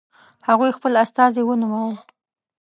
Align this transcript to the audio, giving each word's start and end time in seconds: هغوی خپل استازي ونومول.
هغوی 0.47 0.75
خپل 0.77 0.93
استازي 1.03 1.41
ونومول. 1.45 1.93